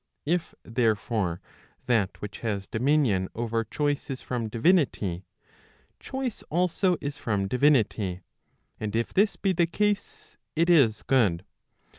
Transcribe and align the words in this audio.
If 0.25 0.55
therefore 0.63 1.41
that 1.85 2.23
which 2.23 2.39
has 2.39 2.65
dominion 2.65 3.29
over 3.35 3.63
choice 3.63 4.09
is 4.09 4.19
from 4.19 4.49
divinity, 4.49 5.25
choice 5.99 6.41
also 6.49 6.97
is 6.99 7.17
from 7.19 7.47
divinity, 7.47 8.21
and 8.79 8.95
if 8.95 9.13
this 9.13 9.35
be 9.35 9.51
the 9.53 9.67
case, 9.67 10.37
it 10.55 10.71
is 10.71 11.03
good. 11.03 11.45